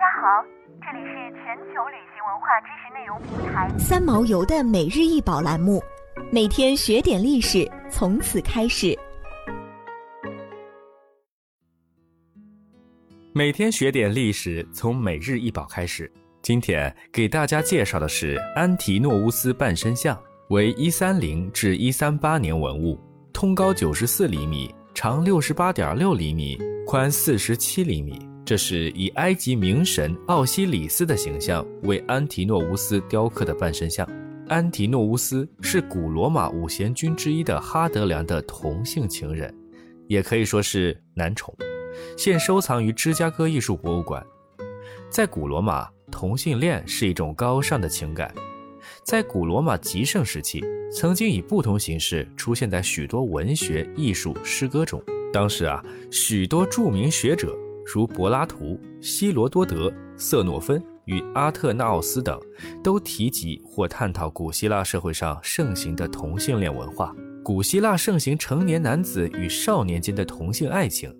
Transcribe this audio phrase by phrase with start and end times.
[0.00, 0.42] 家好，
[0.80, 5.82] 这里是全球旅行文化知识内容平台三毛游的每日一宝栏目，
[6.32, 8.98] 每天学点历史，从此开始。
[13.34, 16.10] 每天学点历史，从每日一宝开始。
[16.40, 22.98] 今天给大家介绍的是安提诺乌斯半身像，为一三零至一三八年文物，
[23.34, 28.29] 通高九十四厘米，长六十八点六厘米，宽四十七厘米。
[28.50, 34.04] 这是以埃及冥神奥西里斯的形象为安提诺乌斯雕刻的半身像。
[34.48, 39.54] 安提诺乌斯是古罗马五贤君之一的哈德良的同性情人，
[40.08, 41.56] 也可以说是男宠，
[42.18, 44.20] 现收藏于芝加哥艺术博物馆。
[45.08, 48.34] 在古罗马，同性恋是一种高尚的情感。
[49.04, 50.60] 在古罗马极盛时期，
[50.92, 55.00] 曾经以不同形式出现在许多文学、艺术、诗歌中。
[55.32, 57.56] 当时啊，许多著名学者。
[57.92, 62.38] 如柏拉图、希罗多德、瑟诺芬与阿特纳奥斯等，
[62.82, 67.14] 都提及或探讨古希腊社会上盛行的同性恋文化。
[67.42, 71.12] 古希腊盛行成年男子与少年间的同性爱情，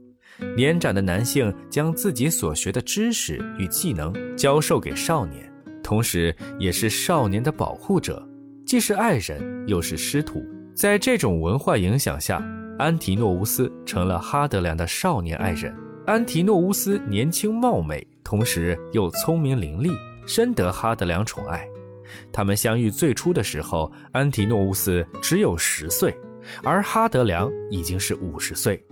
[0.54, 5.50] 年长的男性将自己所学的知识与技能教授给少年，
[5.82, 8.22] 同时也是少年的保护者，
[8.66, 10.44] 既是爱人又是师徒。
[10.74, 12.40] 在这种文化影响下，
[12.78, 15.74] 安提诺乌斯成了哈德良的少年爱人。
[16.06, 19.94] 安提诺乌斯年轻貌美，同时又聪明伶俐，
[20.26, 21.68] 深得哈德良宠爱。
[22.32, 26.16] 他们相遇最初的时候，安提诺乌斯只有十岁，
[26.64, 28.82] 而哈德良已经是五十岁。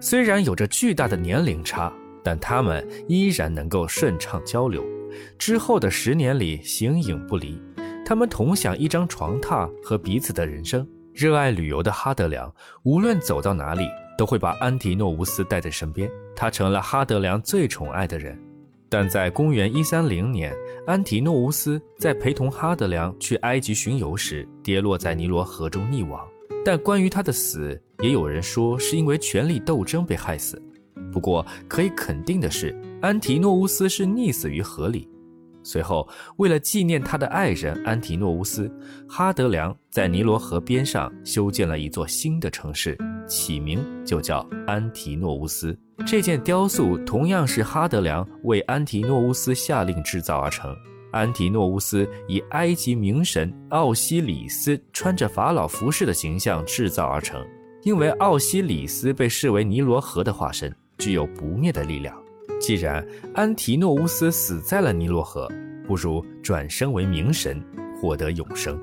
[0.00, 4.84] 虽然有着巨大的年龄差，但他们依然能够顺畅交流。
[5.38, 7.60] 之后的十年里，形影不离。
[8.04, 10.86] 他们同享一张床榻和彼此的人生。
[11.20, 12.50] 热爱旅游的哈德良，
[12.82, 13.86] 无论走到哪里。
[14.16, 18.38] 都会把安提诺乌斯带在身边，他成了哈德良最宠爱的人。
[18.88, 20.54] 但在公元一三零年，
[20.86, 26.26] 安提诺乌斯在陪同哈德良去埃及巡游时，跌落在尼罗河中溺亡。
[26.64, 30.62] 但关于他的死，也有人说是因为权力斗争被害死。
[31.10, 35.08] 不过可以肯定的是，安提诺乌斯是溺死于河里。
[35.62, 38.70] 随后，为了纪念他的爱人安提诺乌斯，
[39.08, 42.96] 哈德良在尼罗河边上修建了一座新的城市。
[43.26, 45.78] 起名就叫安提诺乌斯。
[46.06, 50.74] 这件雕塑同样是哈德良为安提诺乌斯下令制造而成。
[51.12, 57.44] 安提诺乌斯以埃及冥神奥西里斯穿着法老服饰的形象制造而成，
[57.82, 62.16] 因为奥西里斯被视为尼罗河的化身，具有不灭的力量。
[62.58, 65.48] 既然安提诺乌斯死在了尼罗河，
[65.86, 67.62] 不如转生为冥神，
[68.00, 68.78] 获得永生。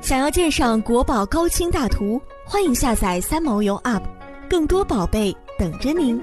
[0.00, 4.02] 想要鉴赏国宝高清大图，欢迎下载三毛游 App，
[4.50, 6.20] 更多宝贝等着您。